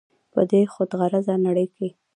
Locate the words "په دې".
0.33-0.61